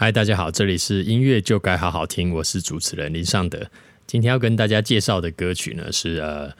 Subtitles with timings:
[0.00, 3.68] 嗨，大家好，这里是音乐就该好好听，我是主持人林尚德。
[4.06, 6.52] 今天要跟大家介绍的歌曲呢，是呃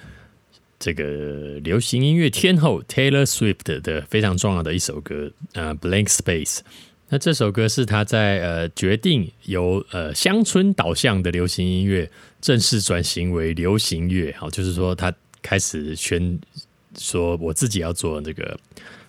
[0.76, 6.58] 这个流行音乐天后 Taylor Swift 的非常重要的一首歌，呃，Blank Space。
[7.10, 12.10] 那这首歌是他在呃决定由呃乡村导向的流行音乐
[12.40, 16.36] 正式转型为流行乐，好，就是说他开始宣
[16.98, 18.58] 说我自己要做这个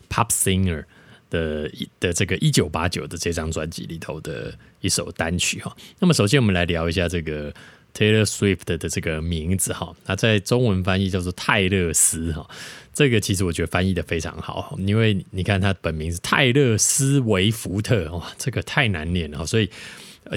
[0.07, 0.86] Pop Singer。
[1.30, 7.54] 的的这个一九八九的这张专辑里头的一首单曲哈，那么首先我们来聊一下这个
[7.94, 12.48] Taylor Swift 的这个名字哈，那在中文翻译叫做泰勒斯哈，
[12.94, 19.70] 这个其实我觉得翻译的非常好，因为你看他本名是泰勒斯维福特哇，这个太难念了，所以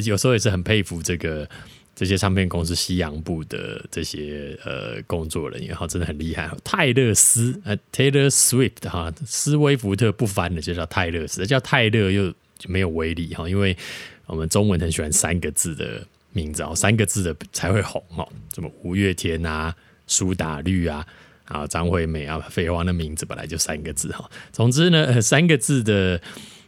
[0.05, 1.49] 有时候也是很佩服这个。
[1.95, 6.51] 这些唱片公司西洋部的这些呃工作人员哈，真的很厉害。
[6.65, 12.33] 泰勒斯呃，Taylor Swift 哈，斯威夫特不翻的就叫泰勒斯，叫泰勒又
[12.67, 13.77] 没有威力哈，因为
[14.25, 19.75] 我们中文很喜欢三个字的名字哦，三个字的才会红哦，什么五月天啊、
[20.07, 21.07] 苏打绿啊、
[21.45, 24.31] 啊张惠妹啊，废话，那名字本来就三个字哈。
[24.51, 26.19] 总之呢，三个字的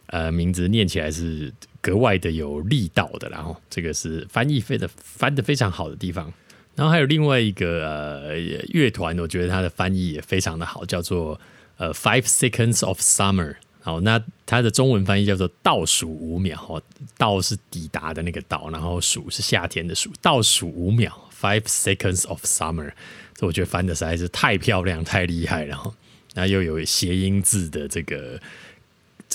[0.09, 1.51] 呃名字念起来是。
[1.85, 6.33] 格外的有力道的，然后这个是翻译非的翻的非常好的地方。
[6.75, 8.39] 然后还有另外一个呃
[8.73, 11.39] 乐团，我觉得它的翻译也非常的好，叫做
[11.77, 13.57] 呃 Five Seconds of Summer。
[13.83, 16.83] 好，那它的中文翻译叫做倒数五秒。
[17.19, 22.93] 倒是抵达的那个倒，然后数是夏天的数，倒数五秒 Five Seconds of Summer。
[23.35, 25.67] 这我觉得翻的实在是太漂亮、太厉害了。
[25.67, 25.95] 然后
[26.33, 28.41] 那又有谐音字的这个。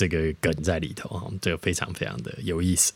[0.00, 2.94] 这个梗在里头哈，这个非常非常的有意思。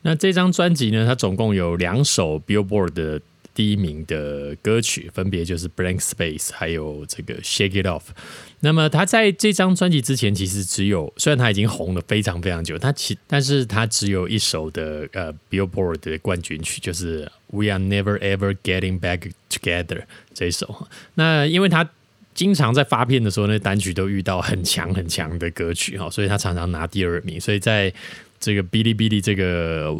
[0.00, 3.20] 那这张专辑呢，它总共有两首 Billboard 的
[3.54, 8.00] 第一名的歌曲，分别就是《Blank Space》还有这个《Shake It Off》。
[8.58, 19.84] 那么他在这张专辑之前，其实只有虽然他已经红了非常非常久，他其但是他只有一首的呃 Billboard 的冠军曲，就是《We Are Never Ever Getting Back Together》
[20.34, 20.88] 这一首。
[21.14, 21.88] 那因为他
[22.34, 27.40] 经常在发片的时候，那单曲都遇到很强很强的歌曲哈，所以他常常拿第二名。
[27.40, 27.92] 所以在
[28.40, 29.92] 这个哔哩哔哩这个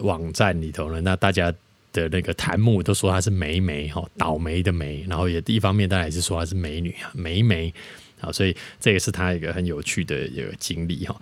[0.00, 1.52] 网站里头呢，那大家
[1.92, 7.72] 的那个弹幕都说她是霉霉哈，倒霉的霉，然后也一方面当然也是说她是美女啊，霉霉
[8.20, 11.18] 好，所以这也是她一个很有趣的一个经历哈。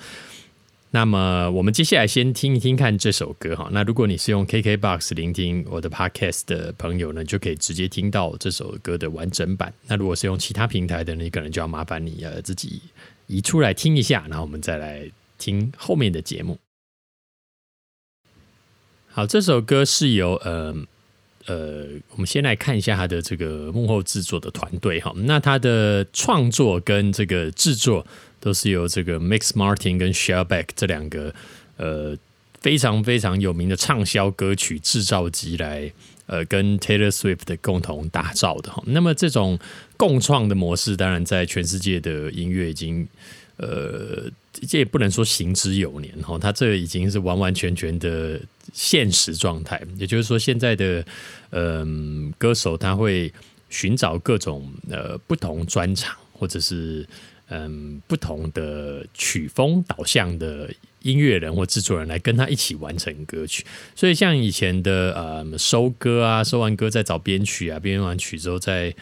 [0.94, 3.68] 那么我们接下来先听一听看这首歌哈。
[3.72, 9.74] 那如果你是用 KKBOX 聆听我的 Podcast 的朋友呢，就可以直接听到这首歌的完整版。
[9.88, 12.80] 那如果是用其他平台的，你可能就要麻烦你呃自己
[13.26, 16.56] 移出来听一下，然后我们再来听后面的节目。
[19.08, 20.72] 好，这首歌是由呃
[21.46, 25.12] 呃，我们先来看一下它的这个幕后制作的团队哈。
[25.16, 28.06] 那它的创作跟这个制作。
[28.44, 31.34] 都是由这个 Mix Martin 跟 Shellback 这两个
[31.78, 32.14] 呃
[32.60, 35.90] 非常非常有名的畅销歌曲制造机来
[36.26, 38.82] 呃跟 Taylor Swift 共同打造的哈。
[38.86, 39.58] 那么这种
[39.96, 43.08] 共创的模式，当然在全世界的音乐已经
[43.56, 48.38] 呃这也不能说行之有年哈，它这已经是完完全全的
[48.74, 49.80] 现实状态。
[49.96, 51.02] 也就是说，现在的
[51.48, 53.32] 嗯歌手他会
[53.70, 57.06] 寻找各种呃不同专场或者是。
[57.56, 60.68] 嗯，不同的曲风导向的
[61.02, 68.92] 音乐人或制作人来跟他一起完成歌曲，所以像以前的呃收歌啊，收完歌再找编曲啊，编完曲之后再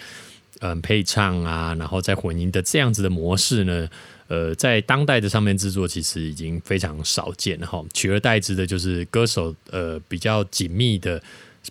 [0.61, 3.89] 嗯配唱啊，然后再混音的这样子的模式呢，
[4.29, 11.23] 呃，在当代的唱片制作其实已经非常少见了哈，取而代之的就是歌手呃比较紧密的。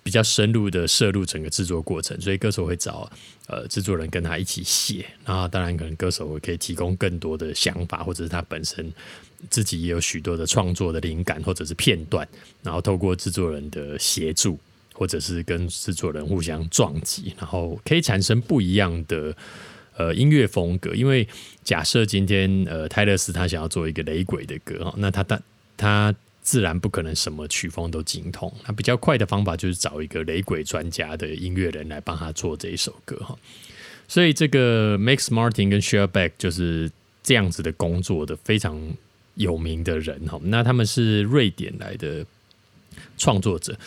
[0.03, 3.12] 比较深入的摄入整个制作过程，所以歌手会找
[3.47, 8.91] 呃制作人跟他一起写，然后当然可能歌手可以提供更多的想法，或者是他本身
[9.50, 12.28] 自己也有许多的创作的灵感或者是片段，
[12.63, 14.57] 然后透过制作人的协助，
[14.94, 19.35] 或者是跟制作人互相撞击，然后可以产生不一样的
[19.97, 20.96] 呃音乐风格。
[20.96, 21.28] 因为
[21.63, 25.41] 假设今天呃泰勒斯他想要做一个雷鬼的歌哈，那他他
[25.75, 26.16] 他。
[26.41, 33.38] 自然不可能什么曲风都精通，那比较快的方法就是找一个雷鬼专家的音乐人来帮他做这一首歌哈。
[34.08, 36.91] 所以这个 Max Martin 跟 Shellback 就是
[37.22, 38.78] 这样子的工作的非常
[39.35, 40.40] 有名的人哈。
[40.43, 42.26] 那他们是瑞典来的
[43.17, 43.78] 创作者，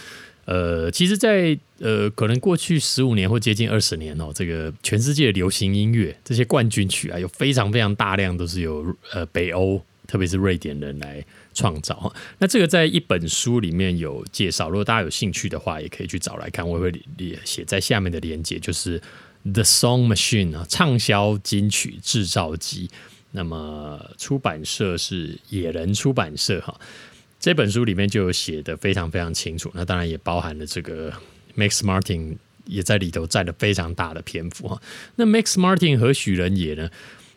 [0.44, 11.24] 呃，其实，在呃可能过去十五年或接近二十年哦，这个全世界流行音乐这些冠军曲啊，有非常非常大量都是由呃北欧，特别是瑞典人来。
[11.54, 16.68] 创造哈那这个在一本书里面有介绍，如果大家有兴趣的话，也可以去找来看。
[16.68, 16.92] 我会
[17.44, 19.00] 写在下面的连接，就是
[19.52, 22.90] 《The Song Machine》啊，畅销金曲制造机。
[23.30, 26.78] 那么出版社是野人出版社哈。
[27.40, 29.70] 这本书里面就有写的非常非常清楚。
[29.74, 31.12] 那当然也包含了这个
[31.56, 32.36] Max Martin
[32.66, 34.80] 也在里头占了非常大的篇幅哈。
[35.16, 36.90] 那 Max Martin 何许人也呢？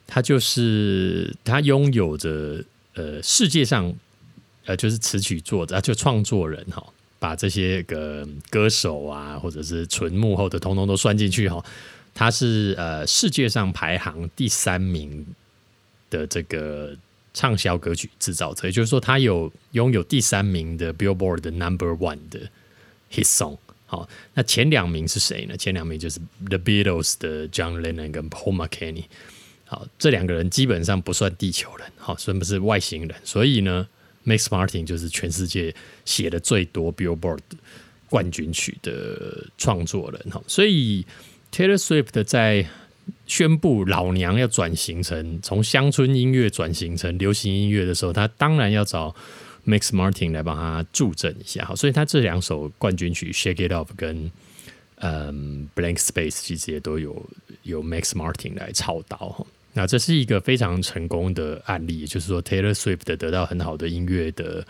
[0.09, 2.63] 他就是他拥有着
[2.93, 3.93] 呃世界上
[4.67, 6.85] 呃就是词曲作者啊就创作人哈，
[7.17, 11.65] 把这些个歌手啊或者是纯幕后的通通都算进去哈。
[12.13, 15.25] 他是呃世界上排行第三名
[16.11, 16.95] 的这个。
[17.33, 22.39] 畅销歌曲制造者，也就是说，他有拥有第三名的 Billboard 的 Number One 的
[23.11, 23.59] Hit Song。
[23.85, 25.55] 好，那前两名是谁呢？
[25.55, 29.03] 前两名就是 The Beatles 的 John Lennon 跟 Paul McCartney。
[29.65, 33.15] 好，这两个人基本上不算地球人，好，算不是外星人。
[33.23, 33.87] 所以呢
[34.27, 35.74] ，Max Martin 就是全世界
[36.06, 37.39] 写的最多 Billboard
[38.09, 40.21] 冠军曲的创作人。
[40.29, 41.06] 哈，所以
[41.51, 42.68] Taylor Swift 在
[43.25, 49.15] 宣布老娘要转型成从乡村音乐转型成流行音乐的时候，他当然要找
[49.65, 51.63] Max Martin 来帮他助阵一下。
[51.63, 54.30] 哈，所以他这两首冠军曲《Shake It Off》跟
[54.95, 57.25] 嗯《Blank Space》其实也都有
[57.63, 59.45] 有 Max Martin 来操刀哈。
[59.77, 64.65] 那这是一个非常成功的案例，就是说 Taylor Swift 得到很好的音乐的。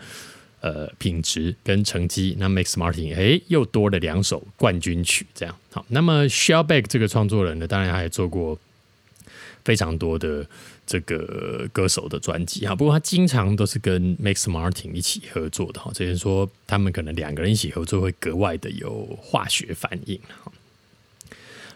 [0.60, 5.86] 呃，品质跟成绩，那 Max Martin 哎，又多了两首冠军曲，这样好。
[5.86, 8.58] 那么 Shellback 这个创作人呢，当然他也做过
[9.64, 10.44] 非常多的
[10.84, 12.74] 这个歌手的专辑哈。
[12.74, 20.18] 不过他经常都是跟 Max Martin 一起合作的哈，所以说他们可能两个人一起合作会格外的有化学反应。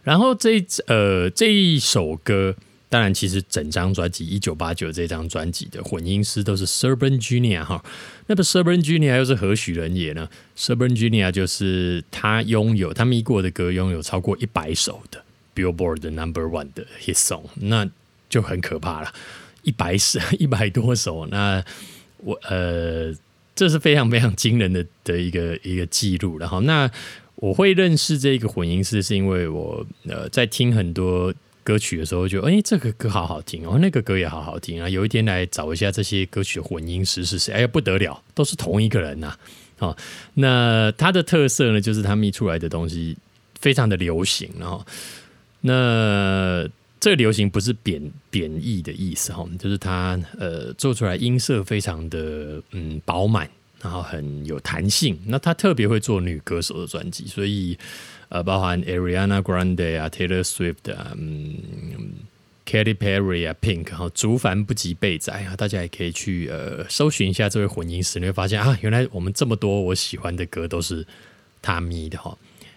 [0.03, 0.59] 然后这
[0.89, 2.57] 呃这一首歌。
[2.93, 7.83] 当然，其实整张专辑《一九八九》这张专辑的混音师都是 Serban Junior 哈。
[8.27, 15.25] 那么 Serban Junior 又是何许人也呢？Serban Junior 就是他拥有他咪过的歌拥有超过一百首的
[15.55, 17.89] Billboard 的 Number One 的 Hit Song，那
[18.29, 19.11] 就很可怕了，
[19.63, 21.27] 一百首 一百多首。
[21.29, 21.65] 那
[22.19, 23.15] 我呃，
[23.55, 26.37] 这是非常非常惊人的的一个一个记录。
[26.37, 26.91] 然后，那
[27.37, 31.33] 我会认识这个混音师，是因为我呃在听很多。
[31.65, 34.89] 歌曲的时候就哎，这个歌好好听哦，那个歌也好好听啊。
[34.89, 37.53] 有一天来找一下这些歌曲的混音师是谁？
[37.53, 39.35] 哎呀不得了，都是同一个人呐！
[39.79, 39.97] 哦，
[40.35, 43.17] 那它的特色呢，就是它密出来的东西
[43.61, 44.85] 非常的流行然哦。
[45.61, 46.69] 那
[47.01, 53.51] 这个流行不是贬贬义的意思哈，就是它呃做出来音色非常的嗯饱满，
[53.83, 55.19] 然后很有弹性。
[55.27, 57.77] 那他特别会做女歌手的专辑，所以。
[58.35, 61.55] 呃，包含 Ariana Grande 啊，Taylor Swift 啊，嗯
[62.65, 71.07] ，Katy Perry 啊，Pink 哈，竹凡不及被宰啊，大家也可以去呃搜寻一下这位混音师，你会发现啊，原来我们这么多我喜欢的歌都是
[71.61, 72.35] 他咪的哈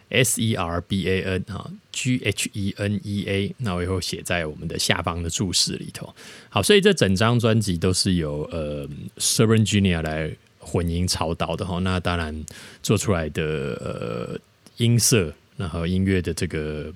[0.10, 6.14] ，S E R B A N 哈，G H E N E A，那我以后写在我们的下方的注释里头。
[6.50, 8.86] 好，所以这整张专辑都是由呃
[9.18, 10.30] s e r e n Junior 来
[10.66, 12.46] 混音操刀的哈，那当然
[12.82, 14.40] 做出来的呃
[14.78, 15.32] 音色。
[15.58, 16.92] 然后音乐的这个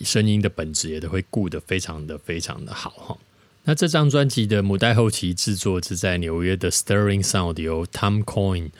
[0.00, 3.16] 声音的本质也都会顾得非常的非常的好哈。
[3.62, 8.70] 那这张专辑的母带后期制作是在纽约的 Sterling Sound 由 Tom Coyne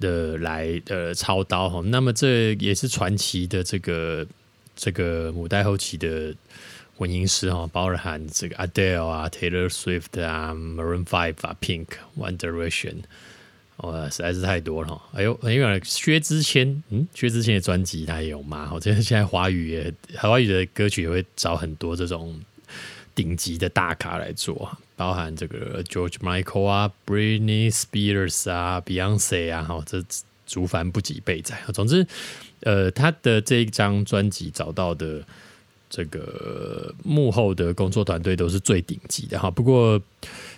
[0.00, 1.80] 的来呃操刀哈。
[1.84, 4.26] 那么这也是传奇的这个
[4.74, 6.34] 这个母带后期的
[6.96, 11.86] 混音师哈，包含这个 Adele 啊、Taylor Swift 啊、Maroon Five 啊、Pink、
[12.18, 12.96] One Direction。
[13.78, 15.02] 哇，实在是太多了！
[15.12, 18.70] 哎呦，因为薛之谦，嗯，薛之谦的专辑他也有吗？
[18.72, 22.40] 我觉得现在华语也华语的歌曲也会找很多这种
[23.14, 30.02] 顶级的大咖来做，包含这个 George Michael 啊、Britney Spears 啊、Beyonce 啊，哈，这
[30.46, 31.58] 竹凡不及备载。
[31.74, 32.06] 总之，
[32.60, 35.22] 呃，他的这一张专辑找到的
[35.90, 39.50] 这个幕后的工作团队都是最顶级的哈。
[39.50, 40.00] 不过，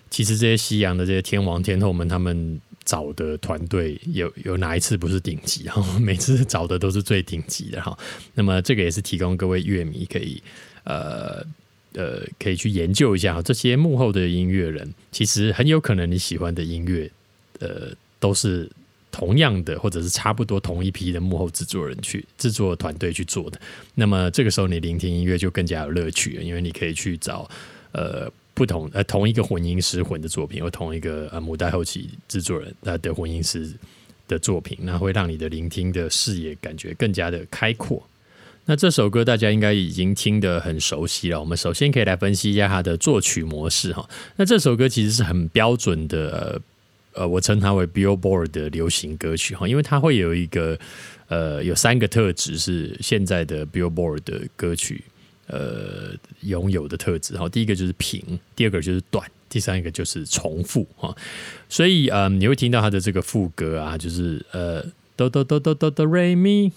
[0.08, 5.64] 其实这些西洋的这些天王天后们，他们找的团队有有哪一次不是顶级？
[5.64, 7.94] 然后，每次找的都是最顶级的哈。
[8.32, 10.42] 那么这个也是提供各位乐迷可以
[10.84, 11.44] 呃
[11.92, 17.10] 呃可以去研究一下这些幕后的音乐人，其实很有可能你喜欢的音乐
[17.58, 18.66] 呃都是
[19.10, 23.60] 同样的或者是差不多同一批的幕后制作人去制作团队去做的。
[23.96, 27.46] 那么这个时候你聆听音乐就更加有乐趣了，因为你可以去找
[27.92, 28.32] 呃。
[28.58, 33.72] 不同呃，同一个混音师混的作品，或同一个呃母带后期制作人呃的混音师
[34.26, 38.02] 的作品，那会让你的聆听的视野感觉更加的开阔。
[38.64, 41.38] 那这首歌大家应该已经听得很熟悉了。
[41.38, 44.10] 我们首先可以来分析一下它的作曲模式哈。
[44.34, 46.60] 那这首歌其实是很标准的
[47.12, 50.76] 呃，我称它为 Billboard 的流行歌曲哈，因为它会有一个
[51.28, 55.04] 呃有三个特质是现在的 Billboard 的歌曲。
[55.48, 61.14] 呃，拥有的特质哈，第一个就是平，第二个就是短，第三个就是重复哈。
[61.68, 64.84] 所以呃，你会听到他的这个副歌啊，就是呃
[65.16, 66.72] 哆哆哆哆哆哆瑞咪，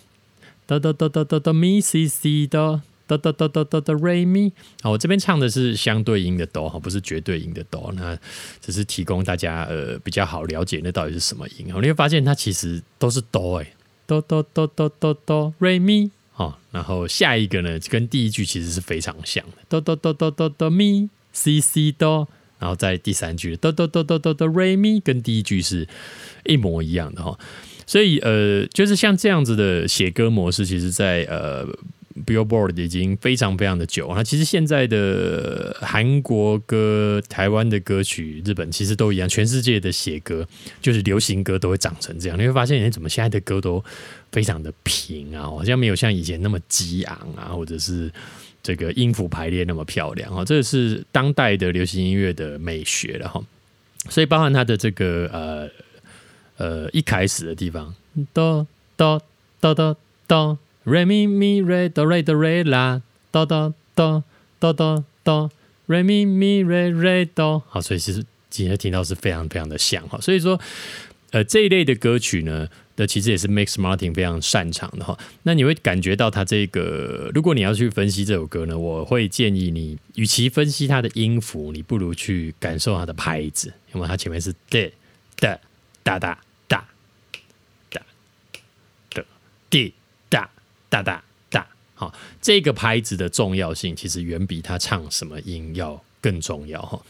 [0.66, 2.82] 哆哆哆哆哆哆咪西西哆。
[3.08, 8.18] 哆哆哆哆哆哆瑞咪，好，我这边唱的是相对音的哆哈，不是绝对音的哆，那
[8.62, 11.66] 只是提供大家呃比较好了解那到底是什么音。
[11.68, 13.74] 你会发现它其实都是哆哎，
[14.08, 16.10] 哆哆哆哆哆哆瑞咪，
[16.41, 22.27] 哦，然后下一个呢跟第一句其实是非常像的，哆哆哆哆哆哆咪西西哆，
[22.60, 25.88] 然后在第三句哆哆哆哆哆哆瑞咪跟第一句是
[26.45, 27.38] 一模一样的哈，
[27.86, 31.67] 所以呃就是像这样子的写歌模式，其实在呃。
[32.31, 40.47] Billboard 已经非常非常的久，那其实现在的韩国歌、台湾的歌曲、日本其实都一样，全世界的写歌
[40.81, 42.39] 就是流行歌都会长成这样。
[42.39, 43.83] 你会发现，哎，怎么现在的歌都
[44.31, 48.09] 非常的平啊，好像没有像以前那么激昂啊，或者是
[48.63, 50.45] 这个音符排列那么漂亮啊。
[50.45, 53.43] 这是当代的流行音乐的美学了哈。
[54.09, 55.69] 所以包含它的这个呃
[56.57, 57.93] 呃一开始的地方，
[58.33, 59.21] 哆哆
[59.59, 59.97] 哆哆
[60.27, 60.57] 哆。
[60.83, 64.23] Re mi mi re do re do re la do do do
[64.59, 65.50] do do do
[65.88, 70.59] Re mi mi re re do 好，所以其实今天听到是非常非常的像哈，所以说
[71.31, 75.17] 呃这一类的歌曲呢的其实也是 Max Martin 非常擅长的哈。
[75.43, 84.91] 那你会感觉到他这个，如果你要去分析这首歌呢，我会建议你，与其分析它的音符，你不如去感受它的拍子，因为它前面是的
[85.38, 85.59] 的
[86.03, 86.85] 哒哒哒
[87.89, 88.01] 哒
[89.13, 89.25] 的
[89.69, 89.93] 滴。
[90.91, 97.01] 大大大，好，这个拍子的重要性其实远比他唱什么音要更重要哈。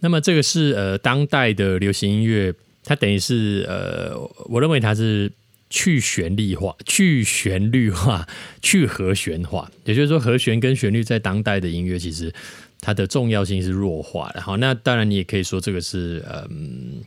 [0.00, 2.52] 那么这个是呃当代的流行音乐，
[2.84, 5.30] 它等于是呃，我认为它是
[5.70, 8.26] 去旋律化、去旋律化、
[8.60, 12.32] 去和弦化，也就是说和弦跟旋律在当代的音乐其实
[12.80, 14.40] 它的重要性是弱化的。
[14.40, 17.02] 好，那当然你也可以说这个是嗯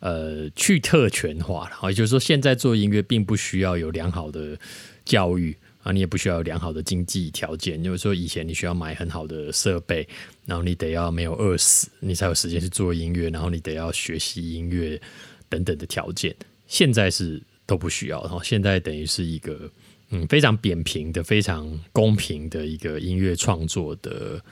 [0.00, 1.76] 呃去特权化了。
[1.76, 4.58] 好，也就是说现在做音乐并不需要有良好的。
[5.06, 7.80] 教育啊，你也不需要良好的经济条件。
[7.80, 10.04] 就是说，以前你需要买很好的设备，
[10.44, 15.00] 然后你得要没有饿死，你才有时间去做音乐，然后你得要学习音乐
[15.48, 16.34] 等等的条件。
[16.66, 19.70] 现在是都不需要，然后现在等于是一个
[20.10, 24.42] 嗯非常扁平的、非常公平的一个音乐创作的。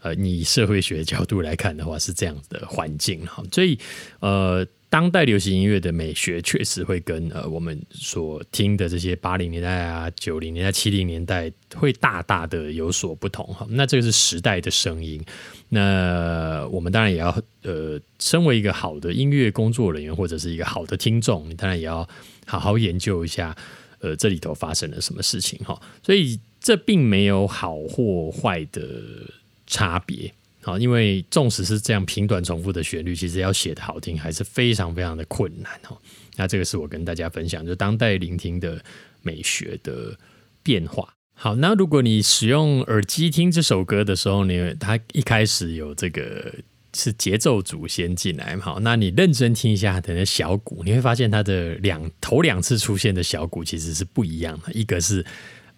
[0.00, 3.78] 呃，你社会学角度来看的话，是这样的环境哈，所以
[4.18, 4.66] 呃。
[4.92, 13.66] 当代流行音乐的美学确实会跟呃我们所听的这些八零年代啊、九零年代、七零年代会大大的有所不同哈。
[13.70, 15.18] 那这个是时代的声音。
[15.70, 22.06] 那我们当然也要呃，身为一个好的音乐工作人员或者是一个好的听众，你当然也要
[22.44, 23.56] 好好研究一下
[24.00, 25.80] 呃这里头发生了什么事情哈。
[26.02, 28.82] 所以这并没有好或坏的
[29.66, 30.34] 差别。
[30.64, 35.98] 好，因为纵使是这样平短重复的旋律，其实要写的好听还是非常非常的困难哦。
[36.36, 38.80] 那这个是我跟大家分享，就当代聆听的
[39.22, 40.16] 美学的
[40.62, 41.12] 变化。
[41.34, 46.54] 好，那如果你使用耳机听这首歌的时候呢，它一开始有这个
[46.94, 55.26] 是节奏组先进来，好，那你认真听一下它的小鼓，你会发现它的两头两次出现的小鼓其实是不一样的，一个是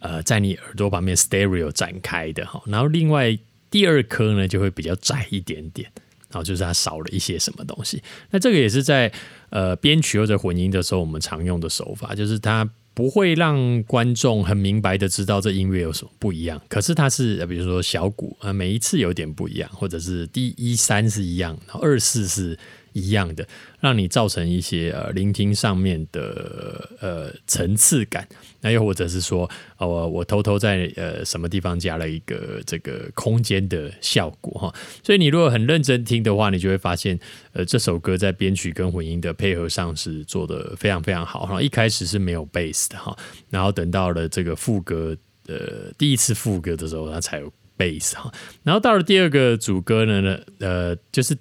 [0.01, 3.39] 呃在你耳朵旁边 stereo 展开的哈，然后另外。
[3.75, 5.91] 第二颗呢就会比较窄一点点，
[6.31, 8.01] 然后就是它少了一些什么东西。
[8.31, 9.13] 那这个也是在
[9.51, 16.63] 呃编曲或者混音的时候我们常用的手法，就是它不会让观众很明白的知道这音乐有什么不一样。
[16.69, 22.57] 可是它是比如说小鼓啊，每一次有点不一样，或者是第一三是一样，然后二四是。
[22.95, 23.47] 一样的，
[23.81, 28.27] 让你造成一些呃聆听上面的呃层次感，
[28.61, 37.19] 那又或者是说，呃我偷偷在呃什么地方加了一个这个空间的效果哈，所以你如果很认真听的话，你就会发现，
[37.53, 43.15] 呃这首歌在编曲跟混音的配合上是做的非常非常好哈，一开始是没有贝斯的哈，
[43.51, 45.17] 然后等到了这个副歌
[45.49, 48.33] 呃第一次副歌的时候，它才有贝斯哈，
[48.63, 51.37] 然后到了第二个主歌呢呢呃就是。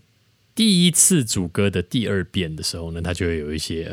[0.56, 3.92] 第一次主歌的第二遍的时候呢，它就会有一些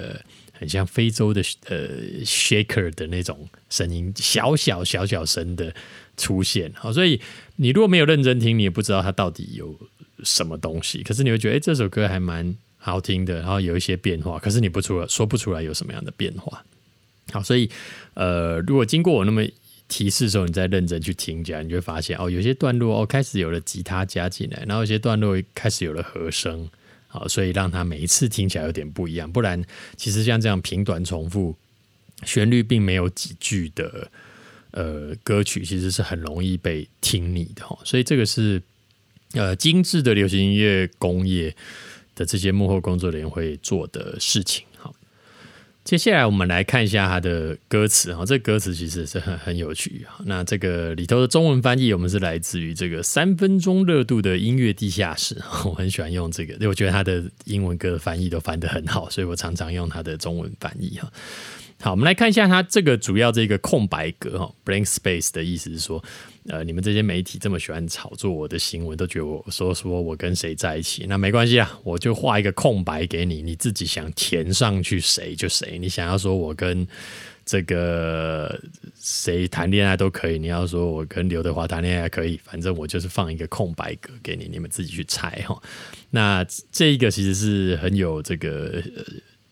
[0.52, 1.88] 很像非洲的呃
[2.24, 5.74] shaker 的那种声音，小小小小声的
[6.16, 6.70] 出现。
[6.74, 7.20] 好，所以
[7.56, 9.74] 你如果没有认真听，你也不知道它到底有
[10.22, 11.02] 什么东西。
[11.02, 14.38] 可是你会觉得，哎，这首歌还蛮好听的，然后有一些变化。
[14.38, 16.64] 可是你不出说不出来有什么样的变化。
[17.32, 17.70] 好，所以
[18.14, 19.42] 呃，如果经过我那么。
[19.90, 26.70] 提示的时候，你再认真去听讲，你就会发现哦，有些段落哦开始有了吉他加进来，然后有些段落开始有了和声，
[27.08, 29.30] 好，所以让它每一次听起来有点不一样。
[29.30, 29.62] 不然，
[29.96, 31.56] 其实像这样平短重复、
[32.24, 34.10] 旋律并没有几句的
[34.70, 37.76] 呃歌曲，其实是很容易被听腻的哈。
[37.84, 38.62] 所以这个是
[39.32, 41.54] 呃精致的流行音乐工业
[42.14, 44.64] 的这些幕后工作人员会做的事情。
[45.82, 50.20] 接下来我们来看一下它的歌词哈，这歌词其实是很很有趣啊。
[50.26, 61.10] 那这个里头的中文翻译，我们是来自于这个三分钟热度的音乐地下室， 我很喜欢用这个，因为我觉得它的英文歌翻译都翻得很好，所以我常常用它的中文翻译哈。
[61.82, 66.04] 好，我们来看一下它这个主要这个空白格哈，blank space 的意思是说，
[66.46, 76.86] 呃，你们这些媒体这么喜欢炒作我的新闻，都觉得我说说我跟谁在一起，那没关系啊，我就画一个空白给你，你自己想填上去谁就谁，你想要说我跟
[77.46, 78.60] 这个
[79.00, 85.58] 谁谈恋爱都可以，你要说我跟刘德华谈恋爱可以，反正我就是放一个空白格给你，你们自己去猜哈。
[86.10, 88.82] 那这一个其实是很有这个。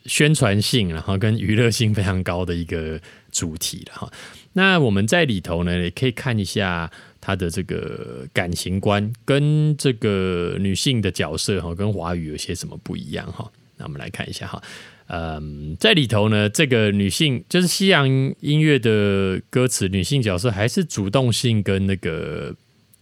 [0.08, 3.00] 宣传性，然后 跟娱乐性非常高的一个
[3.30, 4.10] 主题了哈。
[4.54, 13.48] 那我们在里头呢，也可以看一下他的这个感情观跟这个女性的角色哈，跟华语有些什么不一样哈。
[13.76, 14.60] 那我们来看一下哈，
[15.06, 18.08] 嗯，在里头呢，这个女性就是西洋
[18.40, 22.52] 音乐的歌词，女性角色还是主动性跟那个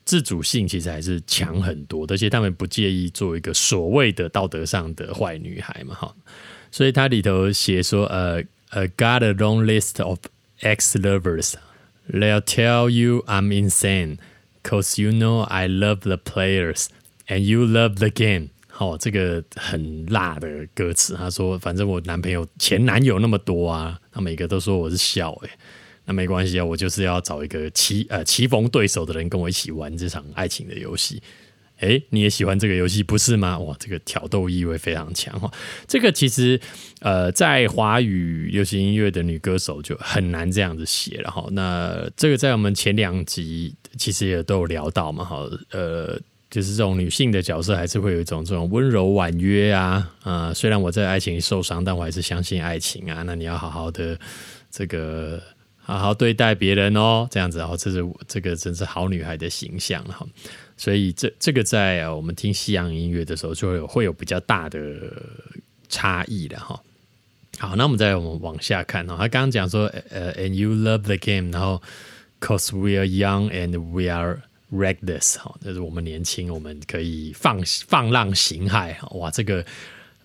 [0.04, 6.14] 自主性其实还是强很多，而且他们不介意做一个所谓的道德上的坏女孩嘛哈。
[6.76, 10.18] 所以它里头写说，呃呃，got a long list of
[10.61, 11.54] ex lovers.
[12.12, 14.18] They'll tell you I'm insane,
[14.62, 16.88] cause you know I love the players
[17.28, 18.49] and you love the game.
[18.68, 21.14] 好，这个很辣的歌词。
[21.14, 25.50] 他说，反正我男朋友前男友那么多啊，他每个都说我是笑诶。
[26.04, 31.23] 那没关系啊，我就是要找一个棋呃棋逢对手的人跟我一起玩这场爱情的游戏。
[31.78, 33.59] 哎，你也喜欢这个游戏不是吗？
[33.59, 35.50] 哇，这个挑逗意味非常强哈。
[35.87, 36.59] 这个其实
[37.00, 41.47] 呃，在华语流行音乐的女歌手就很难这样子写了哈。
[41.52, 45.47] 那这个在我们前两集其实也都有聊到嘛哈。
[45.71, 46.18] 呃，
[46.50, 50.54] 就是这种女性的角色还是会有一种这种温柔婉约啊啊。
[50.54, 53.23] 虽然我在爱情里受伤，但我还是相信爱情啊。
[53.26, 54.18] 那你要好好的
[54.71, 55.42] 这个
[55.76, 60.26] 好好对待别人哦，这样子哦，这是这个真是好女孩的形象哈。
[60.76, 64.78] 所以这这个在我们听西洋音乐的时候，就会有会有比较大的
[65.89, 66.78] 差异的哈。
[67.58, 69.17] 好，那我们再我们往下看哦。
[69.17, 71.80] 他刚刚讲说，呃，and you love the game，然后
[72.39, 78.95] ，cause we are young and we are reckless，哈，就是我们年轻，我们可以放放浪形骸。
[79.17, 79.65] 哇，这个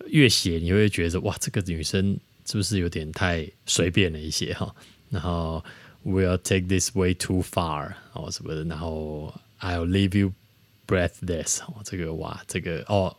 [0.08, 4.74] 越写你会觉得哇，这个女生是不是有点太随便了一些哈？
[5.08, 5.64] 然后
[6.04, 10.34] ，we'll take this way too far，哦，什么的，然后，I'll leave you。
[10.86, 13.16] Breathless 哦，这个哇，这个哦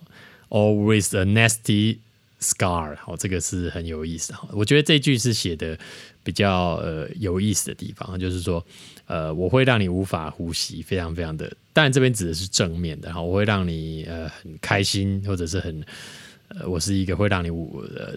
[0.50, 1.98] ，always a nasty
[2.40, 4.48] scar 哦，这个是很有意思哈。
[4.52, 5.78] 我觉得这句是写的
[6.24, 8.64] 比较呃有意思的地方，就是说
[9.06, 15.84] 呃，我会让你无法呼吸，非常非常的，当然这边指的是正面的哈，我会让你呃很开心，或者是很
[16.50, 18.14] 呃，我是一个会让你无呃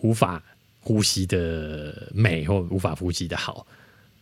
[0.00, 0.42] 无法
[0.80, 3.66] 呼吸的美，或无法呼吸的好。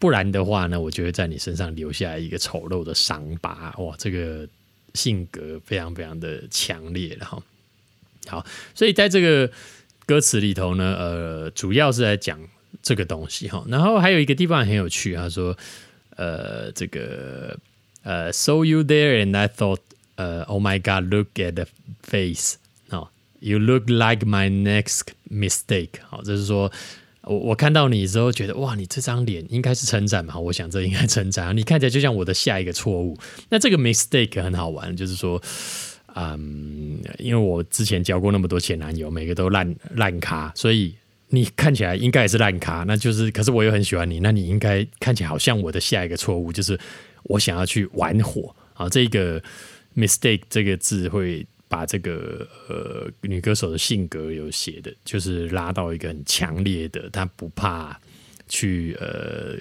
[0.03, 3.73] 不然的话呢，我就会在你身上留下一个丑陋的伤疤。
[3.79, 4.49] 哇，这个
[4.95, 7.41] 性格非常非常的强烈了哈。
[8.27, 9.49] 好，所以在这个
[10.05, 12.37] 歌词里头呢，呃，主要是在讲
[12.83, 13.65] 这个东西哈。
[13.69, 15.57] 然后还有一个地方很有趣，他说，
[16.17, 17.57] 呃，这个
[18.03, 19.79] 呃，saw you there and I thought，
[20.17, 21.67] 呃，Oh my God，look at the
[22.03, 22.55] face，
[22.91, 26.03] 哦，You look like my next mistake。
[26.09, 26.73] 好，就是说。
[27.25, 30.39] 我我看到你之后觉得哇，你这张脸应该是称赞嘛？
[30.39, 33.17] 我想这应该称赞，你看起来就像我的下一个错误。
[33.49, 35.41] 那这个 mistake 很好玩，就是说，
[36.17, 40.95] 嗯，因为我之前交过那么多前男友，每个都烂烂咖，所以
[41.29, 42.85] 你看起来应该也是烂咖。
[42.89, 46.79] 那就是，可是我又很喜欢你，那你应该看起来好像我的下一个错误，就是
[47.23, 48.89] 我想要去玩火啊。
[48.89, 49.41] 这个
[49.97, 51.47] mistake 这个字会。
[51.73, 57.99] 把这个呃女歌手的性格有写的，就是拉到一个很强烈的，她不怕
[58.47, 59.57] 去呃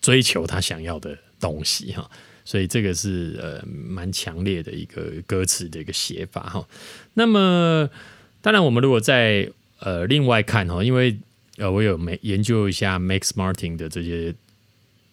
[0.00, 2.10] 追求她想要的东西哈，
[2.46, 6.66] 所以这个是呃蛮强烈的一个歌词的一个写法哈。
[7.12, 7.90] 那么
[8.40, 9.46] 当然，我们如果在
[9.80, 11.14] 呃另外看哈，因为
[11.58, 14.34] 呃我有没研究一下 Max Martin 的这些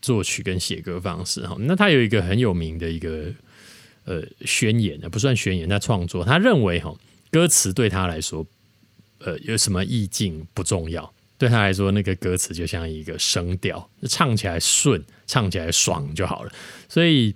[0.02, 3.34] 作曲跟写歌方式哈，那他有一个很有名的一个。
[4.10, 6.92] 呃，宣言不算宣言，他创作，他认为哈，
[7.30, 8.44] 歌词对他来说，
[9.20, 16.52] 呃，有什么意境不重要，对他来说，那个歌词就像一个声调，唱起来顺，唱起来爽就好了。
[16.88, 17.36] 所以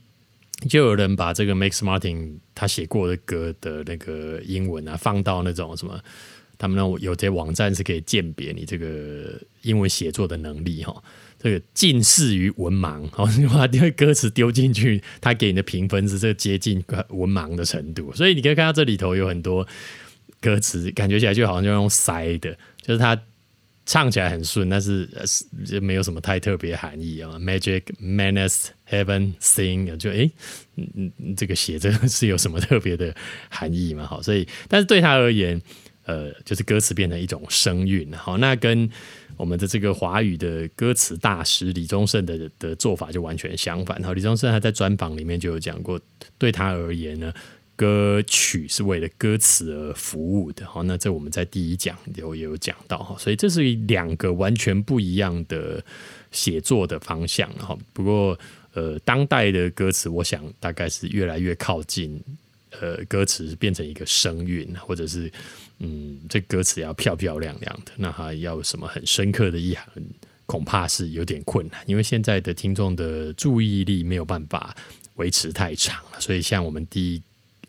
[0.67, 6.03] 就有人把这个 Max Martin 他写过的歌的那个英文啊，放到那种什么
[6.57, 11.03] 他们那有些网站是可以鉴别你这个英文写作的能力哈。
[11.43, 18.13] 这个近似于文盲，好， 你把这个歌词丢进去，他给你的评分是这接近文盲的程度。
[18.13, 19.67] 所以你可以看到这里头有很多
[20.39, 23.21] 歌词，感觉起来就好像就用塞的，就是它
[23.85, 25.05] 唱起来很顺，但是
[25.65, 27.31] 就没有什么太特别含义啊。
[27.31, 30.31] Magic, Menace, Heaven, Sing，就哎，
[30.77, 33.13] 嗯嗯，这个写这是有什么特别的
[33.49, 34.05] 含义嘛？
[34.05, 35.61] 好，所以但是对他而言，
[36.05, 38.89] 呃，就是歌词变成一种声韵，好，那跟。
[39.37, 44.01] 我们的这个华语的歌词大师李宗盛的的做法就完全相反。
[44.03, 45.99] 好，李宗盛他在专访里面就有讲过，
[46.37, 47.33] 对他而言呢，
[47.75, 50.65] 歌曲是为了歌词而服务的。
[50.65, 55.83] 好，那这我们在第一讲有也有讲到哈，所以这是两个完全不一样的
[56.31, 57.49] 写作的方向。
[57.53, 58.37] 哈，不过
[58.73, 62.21] 呃，当代的歌词，我想大概是越来越靠近。
[62.81, 65.31] 呃，歌词变成一个声韵，或者是
[65.79, 69.87] 嗯，这歌词要漂漂亮亮的，那还要什么很深刻的意涵，
[70.45, 74.75] 恐怕是有点困难，因为现在的听众的注意力没有办法
[75.15, 76.19] 维持太长了。
[76.19, 77.21] 所以，像我们第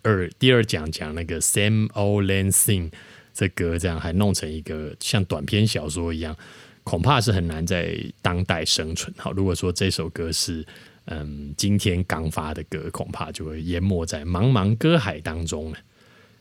[0.02, 2.90] 二第二讲讲那个 Sam O Lansing
[3.34, 6.36] 这歌，这样还弄成一个像短篇小说一样，
[6.82, 9.12] 恐怕是很难在当代生存。
[9.18, 10.64] 好，如果说这首歌是。
[11.06, 15.78] 嗯，今天刚发的歌恐怕就会淹没在茫茫歌海当中了。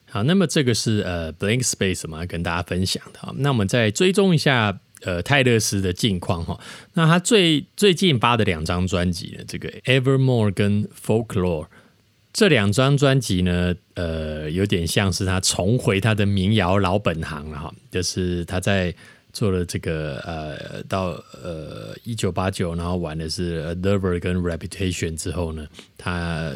[0.09, 3.19] 好，那么这个是呃 Blank Space 嘛，跟大家分享的。
[3.37, 6.59] 那我们再追踪一下呃泰勒斯的近况哈。
[6.93, 11.67] 那他最最近发的两张专辑呢，这个 Evermore 跟 Folklore
[12.31, 18.95] 这两张专辑呢，呃，有点像是他重回他的民谣老本行了哈，就是他在。
[19.33, 25.67] 做了这个呃，到呃一九八九，然后玩的是《Adver》跟《Reputation》之后呢，
[25.97, 26.55] 他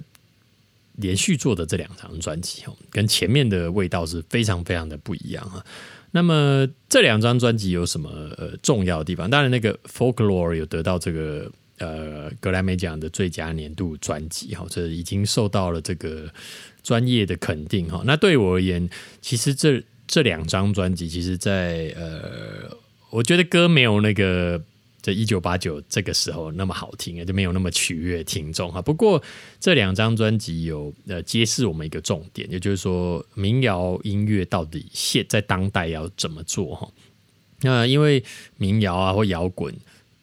[0.98, 5.66] 连续做的这两张专辑哦，跟前面的味道是非常非常的不一样啊。
[6.12, 9.28] 那么这两张专辑有什么呃重要的地方？
[9.28, 16.32] 当然，那个《Folklore》有得到这个呃格莱美奖的最佳年度专辑哈，这已经受到了这个
[16.84, 18.04] 专业的肯定哈。
[18.06, 18.88] 那对我而言，
[19.20, 19.84] 其实这。
[20.08, 22.76] 这两张专辑，其实，在呃，
[23.10, 24.62] 我觉得歌没有那个
[25.02, 28.82] 在一九八九这个时候那么好听，就没有那么取悦听众哈。
[28.82, 29.22] 不过
[29.60, 36.90] 这两张专辑有呃揭示我们一个重点，也就是说民谣音乐到底现在当代要怎么做哈。
[37.62, 38.24] 那因为
[38.56, 39.76] 民谣啊或摇滚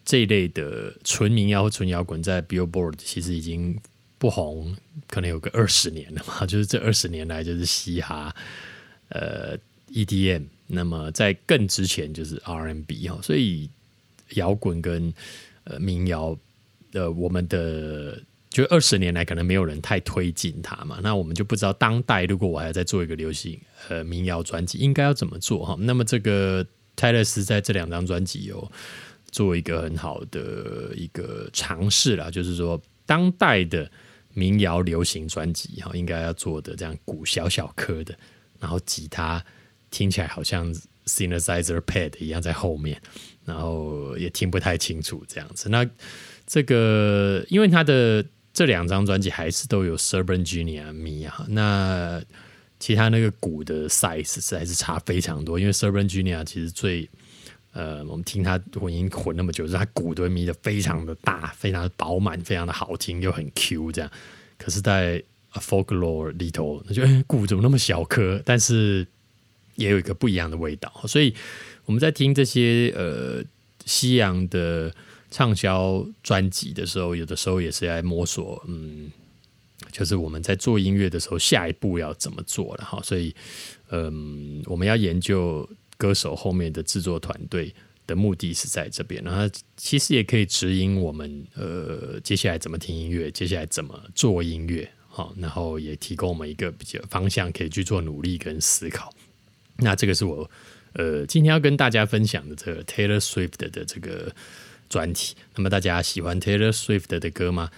[0.04, 3.78] 这一类的纯民谣或纯摇滚，在 Billboard 其实已经
[4.18, 4.74] 不红，
[5.08, 6.46] 可能有个二十年了嘛。
[6.46, 8.34] 就是这二十年来，就是嘻哈，
[9.10, 9.58] 呃。
[9.94, 13.70] EDM，那么在更之前就是 RMB 哈，所以
[14.30, 15.14] 摇滚跟
[15.62, 16.36] 呃民谣
[16.90, 23.56] 的我们的就二十年来可能没有人太推进它嘛，那我们就不知道当代如果我还要再做一个流行
[23.88, 25.76] 呃民谣专辑，应该要怎么做哈？
[25.78, 28.68] 那么这个泰勒斯在这两张专辑有
[29.30, 33.88] 做一个很好的一个尝试啦，就是说当代的
[34.32, 38.12] 民谣流行专辑哈，应该要做的这样鼓小小颗的，
[38.58, 39.44] 然后吉他。
[39.94, 40.74] 听起来好像
[41.06, 43.00] synthesizer pad 一样在后面，
[43.44, 45.68] 然后也听不太清楚这样子。
[45.68, 45.88] 那
[46.44, 52.20] 这个因为他的这两张专辑还是都有 Serban Junior 咪啊，那
[52.80, 55.60] 其他那个鼓的 size 实在是差非常多。
[55.60, 57.08] 因为 Serban Junior 其实最
[57.72, 64.10] 呃，我们听他混音混那么久，是他鼓都咪的非常的大，非常饱满，非常的好听，又很 Q 这样。
[64.58, 65.22] 可是，在
[65.54, 68.40] Folklore 里头，那就鼓怎么那么小颗？
[68.44, 69.06] 但是
[69.76, 71.34] 也有一个不一样的味道，所以
[71.84, 73.42] 我们在听这些呃
[73.84, 74.94] 西洋的
[75.30, 79.10] 畅销专辑的时候，有的时候也是在摸索，嗯，
[79.90, 83.00] 就是我们在做音乐的时候，下一步要怎么做了哈。
[83.02, 83.34] 所以，
[83.90, 87.74] 嗯，我们要研究歌手后面的制作团队
[88.06, 99.12] 的目的是在这边，然后其实也可以指引我们，呃，接下来怎么听音乐，接下来怎么做音乐，好，然后也提供我们一个比较方向，可以去做努力跟思考。
[99.78, 100.50] 那这个是我
[100.94, 104.32] 呃今天要跟大家分享的这个 Taylor Swift 的这个
[104.88, 105.34] 专题。
[105.56, 107.70] 那么大家喜欢 Taylor Swift 的歌吗？